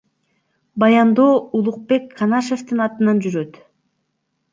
[0.83, 3.61] Баяндоо Улукбек Канашевдин атынан жүрөт.